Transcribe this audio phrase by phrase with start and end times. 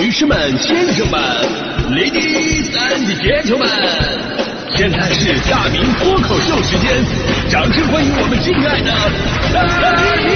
[0.00, 1.20] 女士们、先生们
[1.90, 3.66] ，Ladies and Gentlemen，
[4.76, 7.04] 现在是大明脱口秀时间，
[7.48, 8.90] 掌声欢迎我们敬爱的
[9.52, 9.62] 大
[10.16, 10.32] 明！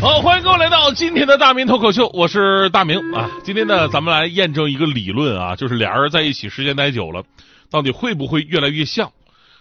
[0.00, 3.28] 好，欢迎各位来到今天的大明脱口秀，我是大明啊。
[3.42, 7.24] 今天呢，咱们来验证一个理论啊，就是俩人在一起时间待久了，
[7.70, 9.12] 到底会不会越来越像？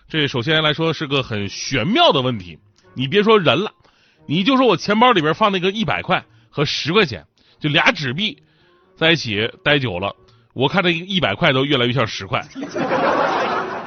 [0.09, 2.57] 这首先来说是个很玄妙的问题。
[2.93, 3.71] 你别说人了，
[4.25, 7.25] 你就说我钱包里边放那个一百块和十块钱，
[7.59, 8.37] 就俩纸币
[8.95, 10.15] 在一起待久了，
[10.53, 12.43] 我看这一百块都越来越像十块，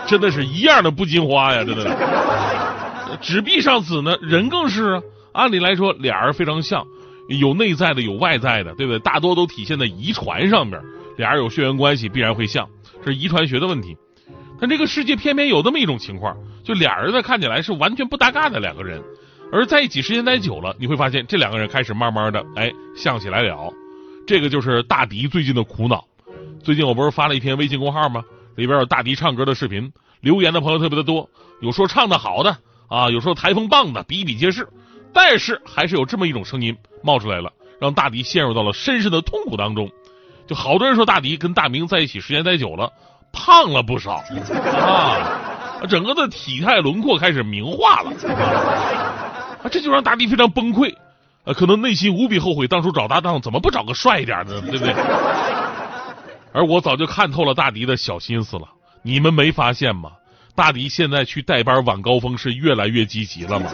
[0.07, 3.19] 真的是一样的不金花呀，真的。
[3.21, 5.03] 纸币上死呢，人更是啊。
[5.33, 6.85] 按理来说，俩人非常像，
[7.29, 8.99] 有内在的，有外在的，对不对？
[8.99, 10.81] 大多都体现在遗传上面，
[11.17, 12.69] 俩人有血缘关系，必然会像，
[13.05, 13.97] 是遗传学的问题。
[14.61, 19.03] 但这个世界偏偏有这么一种情况，就俩人呢看起来是完全不搭嘎的两个人，
[19.51, 23.73] 而在一起时间待久了，你会发现这两个人开始慢慢的哎像起来了。
[24.27, 26.05] 这个就是大迪最近的苦恼。
[26.63, 28.23] 最近我不是发了一篇微信公号吗？
[28.55, 29.91] 里边有大迪唱歌的视频，
[30.21, 31.29] 留言的朋友特别的多，
[31.63, 34.69] 有说唱的好的啊，有说台风棒的，比比皆是。
[35.13, 39.91] 但是还是有这么一种声音冒出来了，让大迪陷入到了深深的痛苦当中。
[40.47, 42.93] 就好多人说大迪跟大明在一起时间待久了，
[43.33, 44.23] 胖了不少。
[44.79, 48.11] 啊，整个的体态轮廓开始明化了。
[49.63, 50.95] 啊，这就让大迪非常崩溃，
[51.45, 54.95] 呃，可能内心无比后悔当初找搭档怎么不找个帅一点的，对不对？
[56.53, 58.69] 而我早就看透了大迪的小心思了，
[59.03, 60.11] 你们没发现吗？
[60.55, 63.71] 大迪现在去代班晚高峰是越来越积极了吗？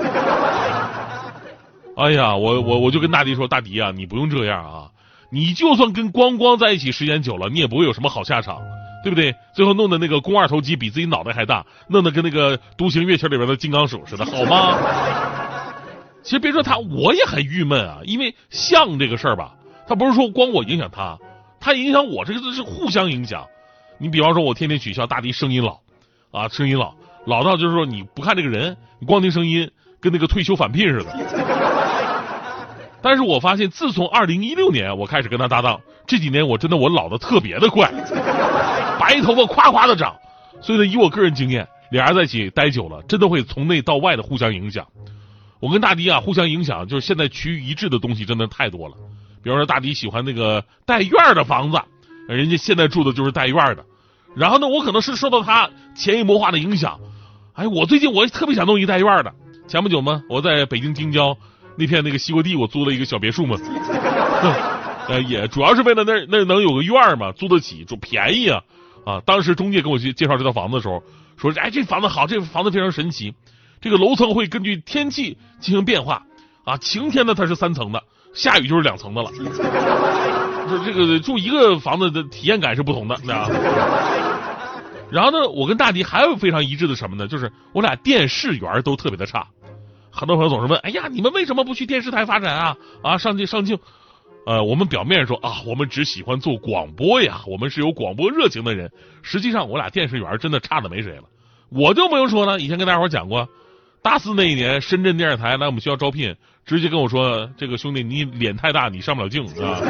[1.96, 4.90] 哎呀，我我我就跟大迪说，大迪啊，你不用这样啊，
[5.30, 8.58] 你就算跟光光在一起时间久了，你也不会有什么好下场，
[9.06, 9.32] 对不对？
[9.54, 14.76] 最后弄的那个肱二头肌比自己脑袋还大，弄得跟那个独行月球里边的金刚手似的，好吗？
[16.24, 19.54] 其实别说他，我也很郁闷啊，因为像这个事儿吧，
[19.86, 21.16] 他不是说光我影响他，
[21.60, 23.46] 他影响我，这个是互相影响。
[23.98, 25.78] 你比方说，我天天取笑大迪声音老，
[26.32, 26.92] 啊，声音老，
[27.26, 29.70] 老到就是说你不看这个人，你光听声音，
[30.00, 31.55] 跟那个退休返聘似的。
[33.06, 37.88] 但是我发现，自从二零一六年我开始跟他搭档，这几年我真的我老的特别的快，
[38.98, 40.12] 白头发夸夸的长。
[40.60, 44.84] 所以呢，以我个人经验，俩人在一起待久了，真的会从内到外的互相影响。
[45.60, 48.96] 我跟大迪啊，互相影响，就是现在趋于一致的东西真的太多了。
[49.40, 51.78] 比方说，大迪喜欢那个带院儿的房子，
[52.26, 53.84] 人家现在住的就是带院儿的。
[54.34, 56.98] 然后呢，我可能是受到他潜移默化的影响，
[57.54, 59.32] 哎，我最近我特别想弄一带院儿的。
[59.68, 61.38] 前不久嘛，我在北京京郊。
[61.76, 63.56] 那片那个西瓜地，我租了一个小别墅嘛，
[65.08, 68.62] 呃，也主要是为了那那能有个院嘛，租得起，就便宜啊
[69.04, 69.20] 啊！
[69.24, 71.02] 当时中介给我去介绍这套房子的时候，
[71.36, 73.34] 说，哎，这房子好，这房子非常神奇，
[73.80, 76.22] 这个楼层会根据天气进行变化
[76.64, 78.02] 啊，晴天呢它是三层的，
[78.34, 79.30] 下雨就是两层的了，
[80.68, 83.48] 这这个住一个房子的体验感是不同的，那。
[85.08, 87.28] 然后呢，我跟大迪还有非常一致的什么呢？
[87.28, 89.46] 就是我俩电视缘都特别的差。
[90.16, 92.76] 很多朋友总是问：“哎呀，你们为什么不去电视台发展啊？
[93.02, 93.78] 啊，上镜上镜。”
[94.46, 98.90] 呃，我们表面说啊，我们只喜欢做广播呀，我们是有广播热情的人。
[99.20, 101.24] 实际上，我俩电视员真的差的没谁了。
[101.68, 103.46] 我就不用说了，以前跟大伙讲过，
[104.02, 106.34] 大四那一年，深圳电视台来我们学校招聘，
[106.64, 109.82] 直接跟我说：“这个兄弟，你脸太大，你上不了镜啊，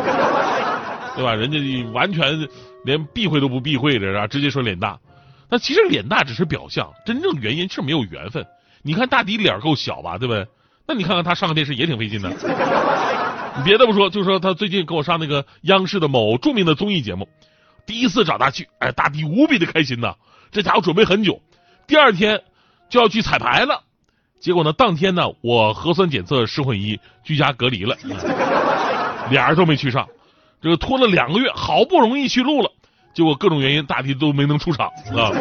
[1.14, 2.48] 对吧？”人家完全
[2.84, 4.98] 连避讳都不避讳的，直接说脸大。
[5.48, 8.44] 那其实脸大只是表象，真正原因是没有缘分。
[8.86, 10.46] 你看大迪脸够小吧，对不对？
[10.86, 12.30] 那你看看他上个电视也挺费劲的。
[13.56, 17.28] 你 别的不说，就说他最近给我上那个央视的某著名的综艺节目，
[17.84, 20.14] 第一次找他去，哎，大迪无比的开心呐。
[20.52, 21.40] 这家伙准备很久，
[21.88, 22.40] 第二天
[22.88, 23.82] 就要去彩排了。
[24.38, 27.96] 结果呢，当天呢，我核酸检测失混一，居家隔离了，
[29.32, 30.06] 俩人都没去上。
[30.62, 32.70] 这个拖了两个月，好不容易去录了，
[33.14, 35.32] 结果各种原因，大迪都没能出场啊。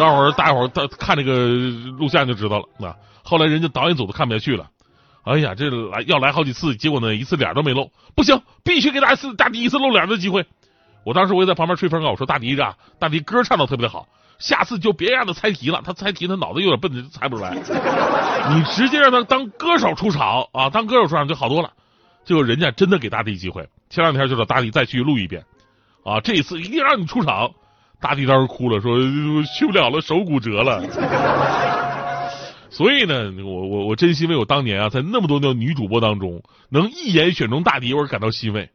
[0.00, 1.48] 待会儿大伙儿他看这个
[1.98, 2.64] 录像就知道了。
[2.78, 4.68] 那后来人家导演组都看不下去了，
[5.24, 10.46] 哎呀，这来要来好几次，结果呢一次脸都没露，不行，必须给大次大迪一次露脸的机会。
[11.04, 14.08] 我当时我也在旁边吹风啊，我说大迪啊，大迪歌唱的特别好，
[14.38, 17.54] 下次就别让他猜题了，他猜题他脑子有点笨，就猜不出来。
[18.54, 21.70] 你直接让他当歌手出场啊，当歌手出场就好多了。
[22.24, 25.44] 结果人家真的给大迪机会，前两天就说大迪再去录一遍，
[26.04, 27.50] 啊，这一次一定让你出场。
[28.00, 28.98] 大迪当时哭了，说
[29.58, 30.82] 去不了了，手骨折了。
[32.70, 38.70] 所以呢，我我我真欣慰，我当年啊，在那么多的女主播当中，能一眼选中大迪，我是感到欣慰。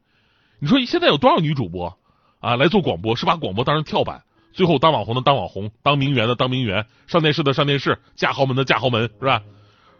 [0.59, 1.97] 你说现在有多少女主播
[2.39, 4.21] 啊来做广播，是把广播当成跳板，
[4.53, 9.41] 最后当网红的当网红，当名媛的当名媛，上电视的上电视，嫁豪门的嫁豪门，是吧？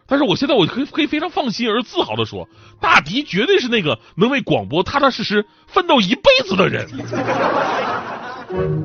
[0.08, 2.48] 但是我现在我可以可以非常放心而自豪的说，
[2.80, 6.88] 大迪绝对是那个能为广播踏踏实实奋斗一辈子的人。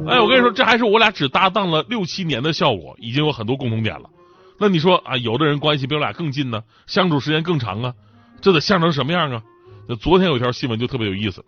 [0.08, 4.10] 哎，我跟你说，这还是我俩只搭档了六七年的效果，已经有很多共同点了。
[4.58, 7.94] 那你说啊，有的人关系比我俩更近呢，相处时间更长啊，
[8.40, 9.42] 这得像成什么样啊？
[9.88, 11.44] 那昨天有一条新闻就特别有意思，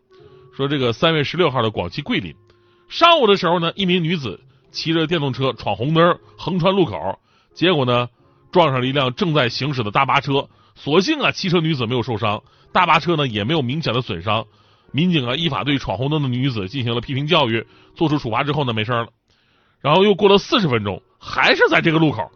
[0.56, 2.34] 说这个三月十六号的广西桂林，
[2.88, 4.40] 上午的时候呢，一名女子
[4.70, 7.18] 骑着电动车闯红灯横穿路口，
[7.54, 8.08] 结果呢
[8.50, 12.42] 撞上了一辆正在行驶的大巴车，所幸啊汽车女子没有受伤，
[12.72, 14.46] 大巴车呢也没有明显的损伤。
[14.92, 17.66] 民警啊依法对闯红灯的女子进行了批评教育，
[17.96, 19.08] 做出处罚之后呢没事了。
[19.80, 22.30] 然后又过了四十分钟，还是在这个路口，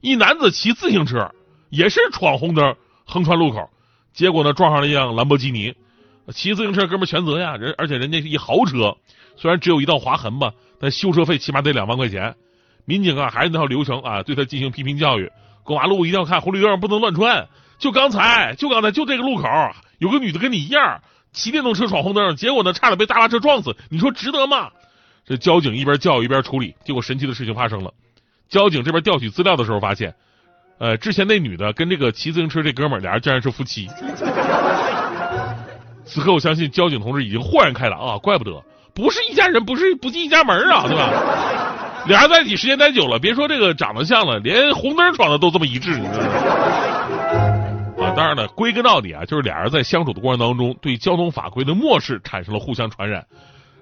[0.00, 1.30] 一男子骑自行车
[1.68, 2.74] 也是闯红灯
[3.04, 3.68] 横穿路口，
[4.14, 5.74] 结果呢撞上了一辆兰博基尼。
[6.32, 8.96] 骑自行车哥们全责呀，人而且人家是一豪车，
[9.36, 12.34] 虽然只有一道划痕吧，但修车费起码得两万块钱。
[12.84, 15.30] 民警啊还是那套流程啊，对他进行批评教育，
[15.62, 17.48] 过马路一定要看红绿灯，不能乱穿。
[17.78, 19.48] 就刚才，就刚才，就这个路口，
[19.98, 21.02] 有个女的跟你一样。
[21.36, 23.76] 骑电动车闯红灯，结果呢，差点被大巴车撞死。
[23.90, 24.70] 你说值得吗？
[25.26, 27.92] 这交警一边叫一边处理，结果神奇的事情发生了。
[28.48, 30.14] 交警这边调取资料的时候发现，
[30.78, 33.86] 呃，之前那女的跟这个骑自行车这哥们儿俩人竟然是夫妻。
[36.06, 38.62] 此刻我相信交警同志已经豁然开朗啊，怪不得
[38.94, 41.12] 不是一家人，不是不进一家门啊，对吧？
[42.06, 46.95] 俩人在一起时间待久了，别说这个长得像了，连红灯闯的都这么一致，你知道吗？
[48.16, 53.26] 当然了，归根到底啊，就是俩人在相处的过程当中，对交通法规的漠视产生了互相传染。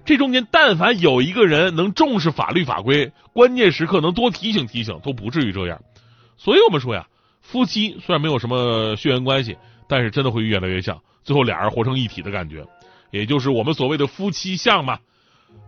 [0.05, 5.81] 这中间，但凡有一个人能重视法律法规，关键时刻能多提醒提醒，都不至于这样。
[6.37, 7.07] 所以我们说呀，
[7.41, 9.57] 夫妻虽然没有什么血缘关系，
[9.89, 12.67] 但是真的会越来越像，最后俩人活成一体的感觉，
[13.13, 14.99] 也就是我们所谓的夫妻相嘛。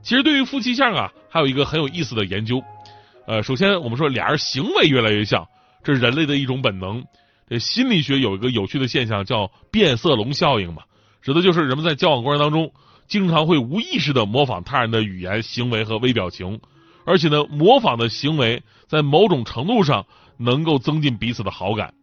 [0.02, 2.60] 其实对于夫妻相啊，还有一个很有意思的研究。
[3.28, 5.46] 呃，首先我们说俩人行为越来越像，
[5.84, 7.04] 这是人类的一种本能。
[7.48, 10.82] 这心理学有一个有趣的现象，叫变色龙效应嘛，
[11.22, 12.72] 指的就是人们在交往过程当中，
[13.06, 16.60] 经常会无意识的模仿他人的语言、行为和微表情，
[17.04, 20.06] 而且呢，模仿的行为在某种程度上
[20.38, 21.94] 能够增进彼此的好感。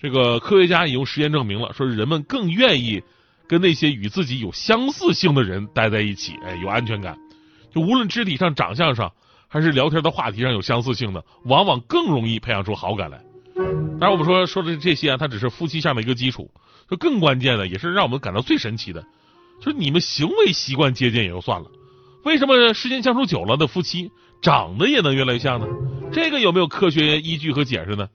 [0.00, 3.02] 这个科学家也用实验证明了，说人们更愿意
[3.46, 7.16] 跟那些与自己有相似性的人待在一起，哎，有安全感。
[7.72, 9.12] 就无论肢体上、长相上，
[9.46, 13.22] 还是聊天的话题上有相似性的，往往更容易培养出好感来。
[14.02, 16.50] 当然，我们说说的这些啊，它只是夫妻相的一个基础。
[16.90, 19.00] 就更关键的，也是让我们感到最神奇的，
[19.60, 21.70] 就是你们行为习惯接近也就算了，
[22.24, 24.10] 为什么时间相处久了的夫妻
[24.42, 25.68] 长得也能越来越像呢？
[26.12, 28.08] 这个有没有科学依据和解释呢？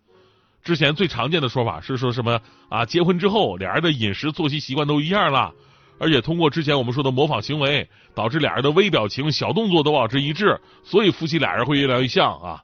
[0.61, 2.83] 之前最常见的说法是说什么啊？
[2.85, 5.53] 结婚之后，俩人的饮食作息习惯都一样了，
[5.99, 12.61] 而且通过之前我们说的模仿行为，导致俩人的微表情、小动作都保持一致，所以夫妻俩人会越来越像啊。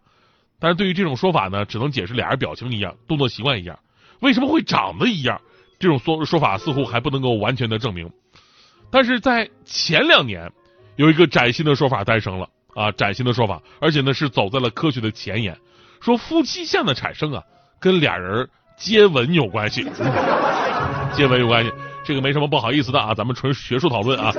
[0.63, 3.77] 但是对于这种说法呢，只能解释俩人表情一样，动作习惯一样，
[4.21, 5.37] 为什么会长得一样？
[5.77, 8.09] 这种说说法似乎还不能够完全的证明。
[8.89, 10.49] 但是在前两年，
[10.95, 15.53] 有一个崭新的说法诞生了啊，崭新的说法，而且呢是走在了科学的前沿，
[15.99, 17.43] 说夫妻相的产生啊，
[17.77, 19.83] 跟俩人接吻有关系，
[21.13, 21.73] 接吻有关系，
[22.05, 24.31] 这个没什么不好意思的啊，咱们纯学术讨论啊。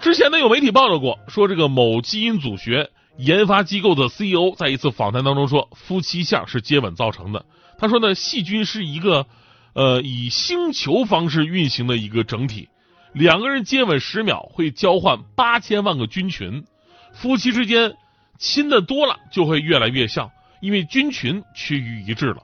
[0.00, 2.88] 之前呢有媒体报道过，说这个某基因组学。
[3.16, 7.44] 研发机构的 CEO 在一次访谈当中说，夫妻相是接吻造成的。
[7.78, 9.26] 他说呢，细菌是一个
[9.72, 12.68] 呃以星球方式运行的一个整体，
[13.12, 16.64] 两个人接吻十秒会交换八千万个菌群，
[17.12, 17.94] 夫妻之间
[18.38, 20.30] 亲的多了就会越来越像，
[20.60, 22.42] 因为菌群趋于一致了。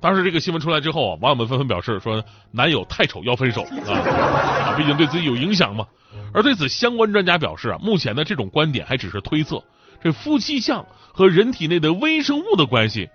[0.00, 5.86] 当时这个新闻出来之后啊，网友们纷纷表示说，男友太丑要分手啊，毕竟对自己有影响嘛。
[6.32, 9.62] 而对此，相关专家表示啊，目前的这种观点还只是推测。
[10.04, 13.08] 这夫妻相和人体内的微生物的关系，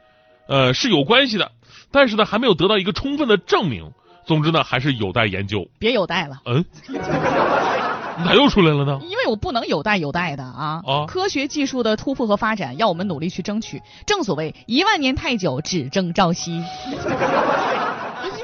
[0.47, 1.51] 呃是有关系的，
[1.91, 3.91] 但是呢还没有得到一个充分的证明。
[4.25, 5.67] 总之呢还是有待研究。
[5.77, 6.41] 别有待了。
[6.45, 6.65] 嗯，
[8.25, 8.99] 咋又出来了呢？
[9.03, 10.81] 因为我不能有待有待的啊！
[10.85, 13.81] 啊，科学技术的突破和发展要我们努力去争取。
[14.07, 16.63] 正所谓一万年太久，只争朝夕。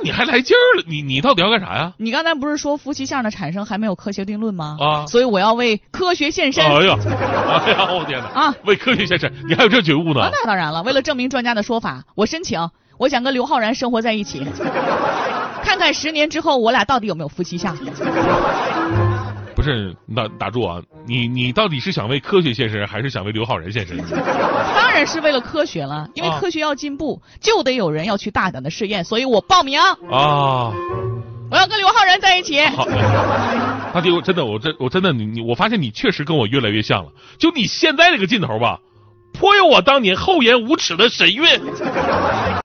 [0.06, 0.84] 你还来劲儿了？
[0.88, 1.94] 你你到底要干啥呀？
[1.98, 4.78] 你刚才不是说夫妻相的产生还没有科学定论吗？
[4.80, 6.64] 啊，所以我要为科学献身。
[6.64, 6.98] 哎呀，
[7.66, 8.28] 哎呀，我天哪！
[8.40, 10.30] 啊，为科学献身，你还有这觉悟呢？
[10.32, 12.70] 那当然了，为了证明专家的说法，我申请，
[13.00, 14.46] 我想跟刘昊然生活在一起，
[15.64, 17.76] 看看十年之后我俩到底有没有夫妻相。
[19.66, 20.80] 不是，打打住啊！
[21.08, 23.98] 你你到底是想为科学献身，还是想为刘昊然献身？
[23.98, 29.80] 当然是为了科学了，因为科学要进步，就得有人要去大胆的试验，所以我报名。
[29.80, 30.72] 啊！
[31.50, 32.64] 我要跟刘昊然在一起。
[32.68, 32.86] 好。
[33.92, 37.10] 大弟，我真的，我真我真的你你，我发现你确实跟我越来越像了。
[37.40, 38.80] 就你现在这个劲头吧，
[39.34, 41.44] 颇有我当年厚颜无耻的神韵。